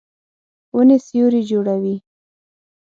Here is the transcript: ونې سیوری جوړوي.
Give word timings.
ونې 0.75 0.97
سیوری 1.05 1.41
جوړوي. 1.49 1.95